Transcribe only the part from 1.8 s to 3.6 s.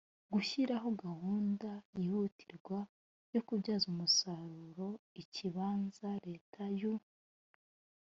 yihutirwa yo